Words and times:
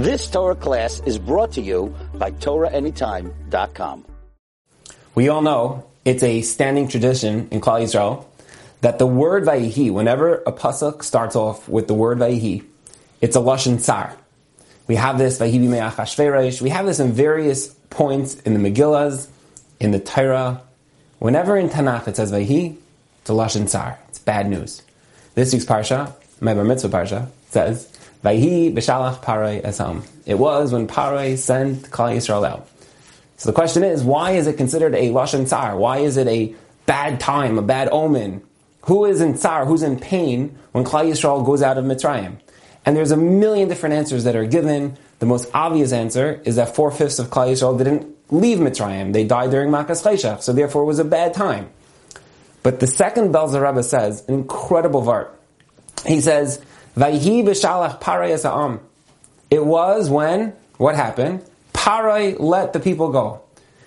This 0.00 0.30
Torah 0.30 0.54
class 0.54 1.02
is 1.04 1.18
brought 1.18 1.52
to 1.52 1.60
you 1.60 1.94
by 2.14 2.30
TorahAnytime.com. 2.30 4.06
We 5.14 5.28
all 5.28 5.42
know 5.42 5.84
it's 6.06 6.22
a 6.22 6.40
standing 6.40 6.88
tradition 6.88 7.48
in 7.50 7.60
Klal 7.60 7.82
Yisrael 7.82 8.24
that 8.80 8.98
the 8.98 9.06
word 9.06 9.44
Vayihi, 9.44 9.92
whenever 9.92 10.36
a 10.46 10.52
pasuk 10.52 11.04
starts 11.04 11.36
off 11.36 11.68
with 11.68 11.86
the 11.86 11.92
word 11.92 12.16
Vayihi, 12.16 12.64
it's 13.20 13.36
a 13.36 13.40
lashon 13.40 13.78
tsar. 13.78 14.16
We 14.86 14.94
have 14.94 15.18
this 15.18 15.38
Vayihi 15.38 15.68
b'me'achashverosh. 15.68 16.62
We 16.62 16.70
have 16.70 16.86
this 16.86 16.98
in 16.98 17.12
various 17.12 17.68
points 17.90 18.36
in 18.36 18.54
the 18.54 18.70
Megillas, 18.70 19.28
in 19.80 19.90
the 19.90 20.00
Torah. 20.00 20.62
Whenever 21.18 21.58
in 21.58 21.68
Tanakh 21.68 22.08
it 22.08 22.16
says 22.16 22.32
Vayihi, 22.32 22.74
it's 23.20 23.28
a 23.28 23.34
lashon 23.34 23.68
tsar. 23.68 23.98
It's 24.08 24.18
bad 24.18 24.48
news. 24.48 24.80
This 25.34 25.52
week's 25.52 25.66
parsha, 25.66 26.14
my 26.40 26.54
bar 26.54 26.64
mitzvah 26.64 26.88
parsha, 26.88 27.28
says 27.50 27.86
Vayihi 28.24 28.74
b'shalach 28.74 29.22
paray 29.22 29.62
esam. 29.62 30.02
It 30.26 30.38
was 30.38 30.72
when 30.72 30.86
Paray 30.86 31.38
sent 31.38 31.90
Klal 31.90 32.14
Yisrael 32.14 32.46
out. 32.46 32.68
So 33.36 33.48
the 33.48 33.54
question 33.54 33.82
is, 33.82 34.04
why 34.04 34.32
is 34.32 34.46
it 34.46 34.58
considered 34.58 34.94
a 34.94 35.08
lashon 35.08 35.46
tsar? 35.46 35.76
Why 35.76 35.98
is 35.98 36.18
it 36.18 36.28
a 36.28 36.54
bad 36.84 37.18
time, 37.18 37.56
a 37.56 37.62
bad 37.62 37.88
omen? 37.90 38.42
Who 38.82 39.06
is 39.06 39.22
in 39.22 39.38
tsar? 39.38 39.64
Who's 39.64 39.82
in 39.82 39.98
pain 39.98 40.58
when 40.72 40.84
Klal 40.84 41.10
Yisrael 41.10 41.44
goes 41.44 41.62
out 41.62 41.78
of 41.78 41.86
Mitzrayim? 41.86 42.36
And 42.84 42.96
there's 42.96 43.10
a 43.10 43.16
million 43.16 43.68
different 43.68 43.94
answers 43.94 44.24
that 44.24 44.36
are 44.36 44.46
given. 44.46 44.98
The 45.18 45.26
most 45.26 45.50
obvious 45.54 45.92
answer 45.92 46.40
is 46.44 46.56
that 46.56 46.74
four 46.74 46.90
fifths 46.90 47.18
of 47.18 47.28
Klal 47.28 47.50
Yisrael 47.50 47.76
didn't 47.78 48.14
leave 48.30 48.58
Mitzrayim; 48.58 49.12
they 49.12 49.24
died 49.24 49.50
during 49.50 49.70
Makas 49.70 50.02
Chayshach, 50.02 50.42
so 50.42 50.52
therefore 50.52 50.82
it 50.82 50.86
was 50.86 50.98
a 50.98 51.04
bad 51.04 51.34
time. 51.34 51.70
But 52.62 52.80
the 52.80 52.86
second 52.86 53.32
Belzer 53.32 53.66
Rebbe 53.66 53.82
says 53.82 54.24
an 54.28 54.34
incredible 54.34 55.02
vart. 55.02 55.30
He 56.06 56.20
says, 56.20 56.62
"Vayhi 56.96 57.44
b'shalach 57.44 58.00
paray 58.00 58.44
am." 58.44 58.80
It 59.50 59.64
was 59.64 60.08
when 60.08 60.52
what 60.76 60.94
happened? 60.94 61.42
Paray 61.72 62.36
let 62.38 62.72
the 62.72 62.80
people 62.80 63.10
go, 63.10 63.40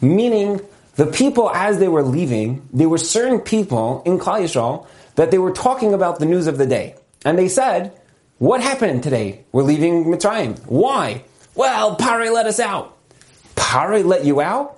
meaning 0.00 0.60
the 0.96 1.06
people 1.06 1.50
as 1.50 1.78
they 1.78 1.88
were 1.88 2.02
leaving, 2.02 2.66
there 2.72 2.88
were 2.88 2.98
certain 2.98 3.40
people 3.40 4.02
in 4.04 4.18
Klal 4.18 4.42
Yisrael 4.42 4.86
that 5.16 5.30
they 5.30 5.38
were 5.38 5.52
talking 5.52 5.92
about 5.92 6.18
the 6.18 6.26
news 6.26 6.46
of 6.46 6.56
the 6.58 6.66
day, 6.66 6.94
and 7.24 7.38
they 7.38 7.48
said, 7.48 7.92
"What 8.38 8.60
happened 8.60 9.02
today? 9.02 9.40
We're 9.52 9.62
leaving 9.62 10.04
Mitzrayim. 10.06 10.58
Why? 10.66 11.24
Well, 11.54 11.96
Paray 11.96 12.32
let 12.32 12.46
us 12.46 12.58
out. 12.58 12.96
Paray 13.54 14.04
let 14.04 14.24
you 14.24 14.40
out." 14.40 14.76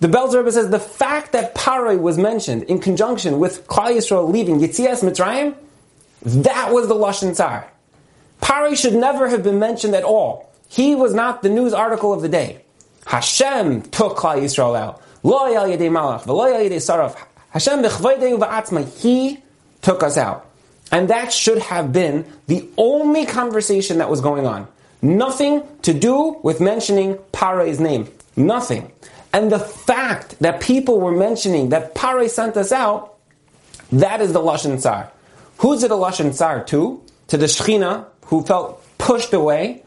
The 0.00 0.08
Belzer 0.08 0.38
Rebbe 0.38 0.52
says 0.52 0.70
the 0.70 0.78
fact 0.78 1.32
that 1.32 1.54
Paray 1.54 1.98
was 1.98 2.18
mentioned 2.18 2.64
in 2.64 2.78
conjunction 2.78 3.38
with 3.38 3.66
Klal 3.66 3.96
Yisrael 3.96 4.30
leaving 4.30 4.60
Yitzias 4.60 5.02
Mitzrayim, 5.02 5.54
that 6.26 6.72
was 6.72 6.88
the 6.88 6.94
Lashon 6.94 7.34
Tsar. 7.34 7.70
Paray 8.42 8.76
should 8.76 8.94
never 8.94 9.28
have 9.28 9.42
been 9.42 9.58
mentioned 9.58 9.94
at 9.94 10.02
all. 10.02 10.52
He 10.68 10.94
was 10.94 11.14
not 11.14 11.42
the 11.42 11.48
news 11.48 11.72
article 11.72 12.12
of 12.12 12.20
the 12.22 12.28
day. 12.28 12.62
Hashem 13.06 13.82
took 13.82 14.16
Klal 14.16 14.42
Yisrael 14.42 14.76
out. 14.76 15.00
Lo 15.22 15.46
yedei 15.46 15.88
malach, 15.90 16.24
v'lo 16.24 16.52
yedei 16.52 16.76
saraf. 16.76 17.16
Hashem 17.50 17.82
b'chvaydei 17.82 18.38
v'atzma. 18.38 18.86
He 19.00 19.38
took 19.82 20.02
us 20.02 20.18
out. 20.18 20.46
And 20.90 21.08
that 21.10 21.32
should 21.32 21.58
have 21.58 21.92
been 21.92 22.24
the 22.48 22.68
only 22.76 23.26
conversation 23.26 23.98
that 23.98 24.10
was 24.10 24.20
going 24.20 24.46
on. 24.46 24.66
Nothing 25.02 25.62
to 25.82 25.94
do 25.94 26.38
with 26.42 26.60
mentioning 26.60 27.16
Paray's 27.32 27.78
name. 27.78 28.08
Nothing. 28.36 28.90
And 29.32 29.52
the 29.52 29.58
fact 29.58 30.38
that 30.40 30.60
people 30.60 31.00
were 31.00 31.12
mentioning 31.12 31.68
that 31.68 31.94
Paray 31.94 32.28
sent 32.28 32.56
us 32.56 32.72
out, 32.72 33.16
that 33.92 34.20
is 34.20 34.32
the 34.32 34.40
Lashon 34.40 34.80
Tsar. 34.80 35.12
Who's 35.58 35.82
it 35.82 35.90
a 35.90 35.94
Lashon 35.94 36.34
Tsar 36.34 36.64
to? 36.64 37.02
To 37.28 37.36
the 37.36 37.46
Shechina, 37.46 38.06
who 38.26 38.42
felt 38.42 38.82
pushed 38.98 39.32
away, 39.32 39.82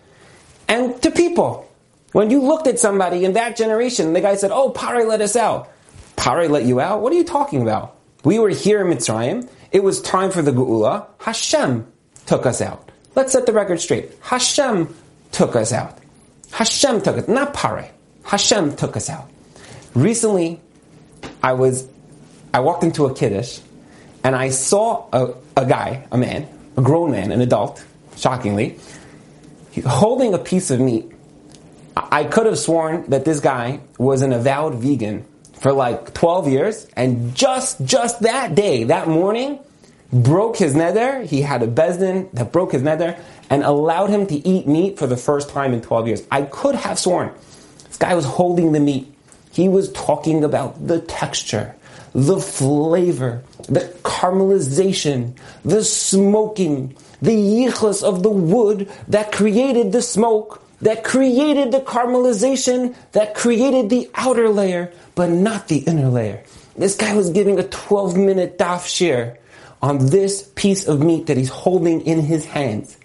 and 0.67 1.01
to 1.01 1.11
people. 1.11 1.69
When 2.11 2.31
you 2.31 2.41
looked 2.41 2.67
at 2.67 2.79
somebody 2.79 3.23
in 3.23 3.33
that 3.33 3.55
generation, 3.55 4.13
the 4.13 4.21
guy 4.21 4.35
said, 4.35 4.51
Oh, 4.51 4.71
Paray 4.71 5.07
let 5.07 5.21
us 5.21 5.35
out. 5.35 5.69
Paray 6.15 6.49
let 6.49 6.65
you 6.65 6.79
out? 6.79 7.01
What 7.01 7.13
are 7.13 7.15
you 7.15 7.23
talking 7.23 7.61
about? 7.61 7.95
We 8.23 8.39
were 8.39 8.49
here 8.49 8.81
in 8.81 8.95
Mitzrayim. 8.95 9.47
It 9.71 9.83
was 9.83 10.01
time 10.01 10.31
for 10.31 10.41
the 10.41 10.51
Geula. 10.51 11.05
Hashem 11.19 11.91
took 12.25 12.45
us 12.45 12.61
out. 12.61 12.91
Let's 13.15 13.31
set 13.31 13.45
the 13.45 13.53
record 13.53 13.79
straight. 13.79 14.11
Hashem 14.21 14.93
took 15.31 15.55
us 15.55 15.71
out. 15.71 15.97
Hashem 16.51 17.01
took 17.01 17.17
us, 17.17 17.27
not 17.27 17.53
Paray. 17.53 17.89
Hashem 18.23 18.75
took 18.75 18.97
us 18.97 19.09
out. 19.09 19.29
Recently, 19.93 20.59
I 21.43 21.53
was, 21.53 21.87
I 22.53 22.59
walked 22.59 22.83
into 22.83 23.05
a 23.05 23.13
kiddush, 23.13 23.59
and 24.23 24.35
I 24.35 24.49
saw 24.49 25.07
a, 25.11 25.33
a 25.57 25.65
guy, 25.65 26.07
a 26.11 26.17
man, 26.17 26.47
a 26.77 26.81
grown 26.81 27.11
man, 27.11 27.31
an 27.31 27.41
adult, 27.41 27.83
shockingly, 28.15 28.79
holding 29.85 30.33
a 30.33 30.37
piece 30.37 30.71
of 30.71 30.79
meat. 30.79 31.11
I 31.95 32.23
could 32.23 32.45
have 32.45 32.57
sworn 32.57 33.09
that 33.09 33.25
this 33.25 33.39
guy 33.39 33.81
was 33.97 34.21
an 34.21 34.31
avowed 34.33 34.75
vegan 34.75 35.25
for 35.53 35.73
like 35.73 36.13
12 36.13 36.47
years, 36.47 36.87
and 36.95 37.35
just, 37.35 37.83
just 37.85 38.21
that 38.21 38.55
day, 38.55 38.85
that 38.85 39.07
morning, 39.07 39.59
broke 40.11 40.57
his 40.57 40.73
neder. 40.73 41.25
He 41.25 41.41
had 41.41 41.61
a 41.61 41.67
beis 41.67 41.99
din 41.99 42.29
that 42.33 42.51
broke 42.51 42.71
his 42.71 42.81
neder 42.81 43.19
and 43.49 43.63
allowed 43.63 44.09
him 44.09 44.25
to 44.27 44.35
eat 44.47 44.67
meat 44.67 44.97
for 44.97 45.07
the 45.07 45.17
first 45.17 45.49
time 45.49 45.73
in 45.73 45.81
12 45.81 46.07
years. 46.07 46.23
I 46.31 46.43
could 46.43 46.75
have 46.75 46.97
sworn 46.97 47.31
this 47.89 47.97
guy 47.97 48.13
was 48.13 48.25
holding 48.25 48.71
the 48.71 48.79
meat. 48.79 49.11
He 49.51 49.67
was 49.67 49.91
talking 49.91 50.43
about 50.43 50.87
the 50.87 51.01
texture, 51.01 51.75
the 52.13 52.39
flavor, 52.39 53.43
the 53.69 53.81
caramelization, 54.03 55.37
the 55.63 55.83
smoking, 55.83 56.95
the 57.21 57.35
yichus 57.35 58.03
of 58.03 58.23
the 58.23 58.29
wood 58.29 58.89
that 59.07 59.31
created 59.31 59.91
the 59.91 60.01
smoke, 60.01 60.63
that 60.81 61.03
created 61.03 61.71
the 61.71 61.81
caramelization, 61.81 62.95
that 63.11 63.35
created 63.35 63.89
the 63.89 64.09
outer 64.15 64.49
layer, 64.49 64.91
but 65.15 65.29
not 65.29 65.67
the 65.67 65.79
inner 65.79 66.09
layer. 66.09 66.43
This 66.77 66.95
guy 66.95 67.13
was 67.13 67.29
giving 67.29 67.59
a 67.59 67.63
12 67.63 68.17
minute 68.17 68.57
daf 68.57 68.87
shir 68.87 69.37
on 69.81 70.07
this 70.07 70.43
piece 70.55 70.87
of 70.87 71.01
meat 71.01 71.27
that 71.27 71.37
he's 71.37 71.49
holding 71.49 72.01
in 72.01 72.21
his 72.21 72.45
hands. 72.45 72.97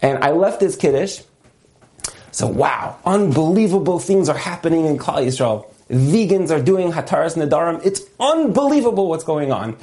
And 0.00 0.22
I 0.24 0.30
left 0.30 0.60
this 0.60 0.76
kiddush. 0.76 1.20
So 2.30 2.46
wow, 2.46 2.96
unbelievable 3.04 3.98
things 3.98 4.28
are 4.28 4.36
happening 4.36 4.86
in 4.86 4.98
Klal 4.98 5.26
Yisrael. 5.26 5.66
Vegans 5.90 6.50
are 6.50 6.62
doing 6.62 6.92
hataras 6.92 7.36
nedarim. 7.36 7.84
It's 7.84 8.02
unbelievable 8.20 9.08
what's 9.08 9.24
going 9.24 9.52
on. 9.52 9.76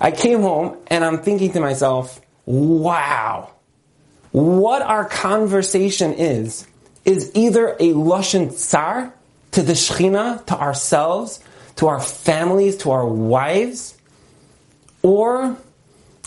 I 0.00 0.10
came 0.10 0.40
home 0.40 0.76
and 0.88 1.04
I'm 1.04 1.18
thinking 1.18 1.52
to 1.52 1.60
myself, 1.60 2.20
wow, 2.46 3.50
what 4.32 4.82
our 4.82 5.04
conversation 5.04 6.14
is, 6.14 6.66
is 7.04 7.30
either 7.34 7.68
a 7.74 7.92
lashon 7.92 8.52
tsar 8.52 9.12
to 9.52 9.62
the 9.62 9.74
Shechina, 9.74 10.44
to 10.46 10.58
ourselves, 10.58 11.40
to 11.76 11.86
our 11.88 12.00
families, 12.00 12.78
to 12.78 12.90
our 12.90 13.06
wives, 13.06 13.96
or 15.02 15.56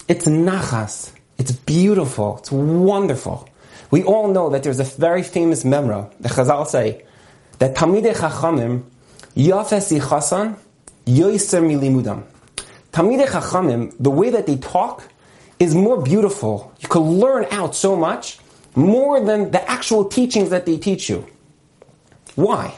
it's 0.08 0.26
nachas. 0.26 1.12
It's 1.38 1.52
beautiful. 1.52 2.38
It's 2.38 2.52
wonderful. 2.52 3.50
We 3.92 4.04
all 4.04 4.30
know 4.30 4.50
that 4.50 4.64
there's 4.64 4.80
a 4.80 4.84
very 4.84 5.24
famous 5.24 5.64
memra, 5.64 6.12
the 6.20 6.30
Chazal 6.30 6.68
say, 6.68 7.06
that 7.60 7.76
Talmidei 7.76 8.16
Chachamim, 8.16 8.84
Yafes 9.36 9.98
Yichasan, 9.98 10.58
Yoiser 11.06 11.62
Milimudam. 11.62 12.24
Talmidei 12.92 13.28
Chachamim, 13.28 13.94
the 14.00 14.10
way 14.12 14.30
that 14.30 14.46
they 14.46 14.58
talk, 14.58 15.04
is 15.60 15.76
more 15.76 16.02
beautiful. 16.02 16.74
You 16.80 16.88
can 16.88 17.02
learn 17.02 17.46
out 17.52 17.76
so 17.76 17.96
much, 17.96 18.40
more 18.76 19.24
than 19.24 19.52
the 19.52 19.70
actual 19.70 20.06
teachings 20.06 20.50
that 20.50 20.66
they 20.66 20.78
teach 20.78 21.10
you. 21.10 21.26
Why? 22.36 22.78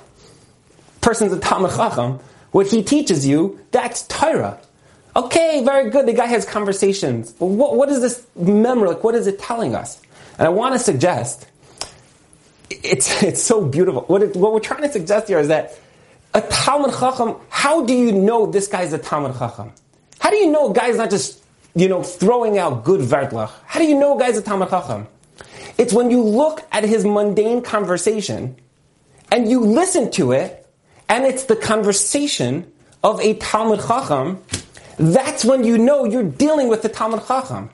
Person's 1.02 1.34
a 1.34 1.40
Talmud 1.40 1.72
Chacham, 1.72 2.20
what 2.52 2.68
he 2.68 2.84
teaches 2.84 3.28
you, 3.28 3.60
that's 3.72 4.08
Torah. 4.08 4.60
Okay, 5.16 5.64
very 5.64 5.90
good. 5.90 6.06
The 6.06 6.14
guy 6.14 6.28
has 6.28 6.46
conversations. 6.46 7.32
But 7.34 7.48
what, 7.48 7.76
what 7.76 7.90
is 7.90 8.02
this 8.02 8.26
memra? 8.40 8.88
Like, 8.88 9.04
what 9.04 9.16
is 9.16 9.28
it 9.28 9.40
telling 9.40 9.76
us? 9.76 10.02
And 10.38 10.48
I 10.48 10.50
want 10.50 10.74
to 10.74 10.80
suggest, 10.80 11.48
it's, 12.70 13.22
it's 13.24 13.42
so 13.42 13.66
beautiful. 13.66 14.04
What, 14.04 14.24
it, 14.24 14.36
what 14.36 14.54
we're 14.54 14.60
trying 14.60 14.84
to 14.84 14.92
suggest 14.92 15.28
here 15.28 15.40
is 15.40 15.50
that 15.50 15.78
a 16.34 16.42
Talmud 16.42 16.92
Chacham, 16.92 17.36
how 17.50 17.86
do 17.86 17.94
you 17.94 18.12
know 18.12 18.46
this 18.46 18.68
guy's 18.68 18.94
a 18.94 18.98
Talmud 18.98 19.38
Chacham? 19.38 19.74
How 20.20 20.30
do 20.30 20.38
you 20.38 20.52
know 20.52 20.72
a 20.72 20.74
guy's 20.74 20.98
not 20.98 21.10
just, 21.10 21.44
you 21.76 21.88
know, 21.88 22.04
throwing 22.04 22.58
out 22.58 22.84
good 22.84 23.02
vertlach? 23.02 23.52
How 23.66 23.80
do 23.80 23.86
you 23.86 23.98
know 23.98 24.18
a 24.18 24.20
guy's 24.20 24.38
a 24.38 24.42
Talmud 24.42 24.70
Chacham? 24.70 25.08
It's 25.78 25.94
when 25.94 26.12
you 26.12 26.22
look 26.22 26.66
at 26.72 26.84
his 26.84 27.06
mundane 27.06 27.62
conversation 27.62 28.58
and 29.32 29.50
you 29.50 29.62
listen 29.62 30.12
to 30.12 30.34
it, 30.34 30.68
and 31.08 31.26
it's 31.26 31.46
the 31.46 31.56
conversation 31.56 32.72
of 33.04 33.20
a 33.22 33.36
Talmud 33.36 33.80
Chacham, 33.80 34.44
that's 34.98 35.46
when 35.46 35.64
you 35.64 35.78
know 35.78 36.04
you're 36.06 36.24
dealing 36.24 36.68
with 36.68 36.82
the 36.82 36.90
Talmud 36.90 37.26
Chacham. 37.26 37.70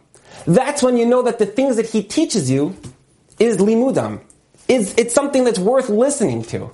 That's 0.46 0.84
when 0.84 0.98
you 0.98 1.06
know 1.06 1.24
that 1.24 1.40
the 1.40 1.46
things 1.46 1.76
that 1.78 1.88
he 1.88 2.04
teaches 2.04 2.52
you 2.52 2.76
is 3.40 3.58
limudam. 3.58 4.22
Is 4.68 4.94
it's 4.98 5.14
something 5.14 5.44
that's 5.44 5.60
worth 5.60 5.90
listening 5.90 6.44
to. 6.44 6.70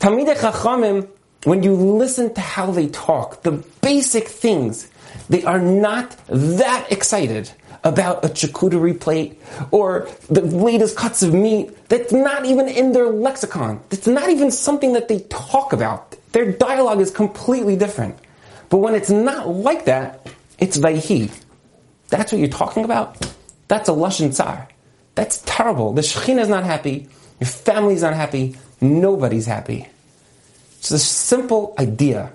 Talmidei 0.00 0.36
Chachamim, 0.36 1.08
when 1.48 1.62
you 1.62 1.72
listen 1.72 2.34
to 2.34 2.42
how 2.42 2.70
they 2.70 2.88
talk, 2.88 3.42
the 3.42 3.52
basic 3.80 4.28
things, 4.28 4.86
they 5.30 5.42
are 5.44 5.58
not 5.58 6.14
that 6.28 6.92
excited 6.92 7.50
about 7.84 8.22
a 8.22 8.28
charcuterie 8.28 9.00
plate 9.00 9.40
or 9.70 10.08
the 10.28 10.42
latest 10.42 10.94
cuts 10.98 11.22
of 11.22 11.32
meat 11.32 11.70
that's 11.88 12.12
not 12.12 12.44
even 12.44 12.68
in 12.68 12.92
their 12.92 13.06
lexicon. 13.06 13.80
It's 13.90 14.06
not 14.06 14.28
even 14.28 14.50
something 14.50 14.92
that 14.92 15.08
they 15.08 15.20
talk 15.30 15.72
about. 15.72 16.16
Their 16.32 16.52
dialogue 16.52 17.00
is 17.00 17.10
completely 17.10 17.76
different. 17.76 18.18
But 18.68 18.78
when 18.78 18.94
it's 18.94 19.08
not 19.08 19.48
like 19.48 19.86
that, 19.86 20.26
it's 20.58 20.76
vayhi. 20.76 21.30
That's 22.08 22.30
what 22.30 22.40
you're 22.40 22.48
talking 22.48 22.84
about? 22.84 23.16
That's 23.68 23.88
a 23.88 23.92
lashon 23.92 24.34
tsar. 24.34 24.68
That's 25.14 25.42
terrible. 25.46 25.94
The 25.94 26.02
Shekhinah 26.02 26.40
is 26.40 26.48
not 26.48 26.64
happy. 26.64 27.08
Your 27.40 27.48
family's 27.48 28.02
not 28.02 28.12
happy. 28.12 28.56
Nobody's 28.82 29.46
happy. 29.46 29.88
It's 30.78 30.90
a 30.90 30.98
simple 30.98 31.74
idea 31.78 32.32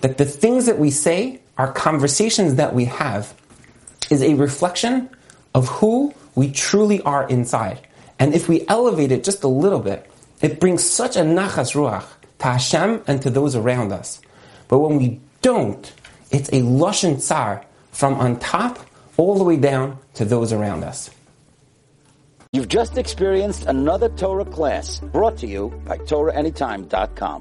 that 0.00 0.18
the 0.18 0.24
things 0.24 0.66
that 0.66 0.78
we 0.78 0.90
say, 0.90 1.40
our 1.58 1.72
conversations 1.72 2.56
that 2.56 2.74
we 2.74 2.86
have, 2.86 3.34
is 4.10 4.22
a 4.22 4.34
reflection 4.34 5.08
of 5.54 5.68
who 5.68 6.14
we 6.34 6.50
truly 6.50 7.00
are 7.02 7.28
inside. 7.28 7.80
And 8.18 8.34
if 8.34 8.48
we 8.48 8.66
elevate 8.68 9.12
it 9.12 9.24
just 9.24 9.44
a 9.44 9.48
little 9.48 9.80
bit, 9.80 10.10
it 10.40 10.58
brings 10.58 10.82
such 10.82 11.16
a 11.16 11.20
nachas 11.20 11.74
ruach 11.74 12.06
to 12.38 12.44
Hashem 12.44 13.02
and 13.06 13.22
to 13.22 13.30
those 13.30 13.54
around 13.54 13.92
us. 13.92 14.20
But 14.68 14.78
when 14.78 14.98
we 14.98 15.20
don't, 15.42 15.92
it's 16.30 16.48
a 16.48 16.62
lashon 16.62 17.20
tsar 17.20 17.64
from 17.92 18.14
on 18.14 18.38
top 18.38 18.78
all 19.16 19.36
the 19.36 19.44
way 19.44 19.56
down 19.56 19.98
to 20.14 20.24
those 20.24 20.52
around 20.52 20.82
us. 20.82 21.10
You've 22.52 22.68
just 22.68 22.98
experienced 22.98 23.64
another 23.64 24.10
Torah 24.10 24.44
class 24.44 25.00
brought 25.00 25.38
to 25.38 25.46
you 25.46 25.72
by 25.86 25.96
TorahAnytime.com. 25.98 27.40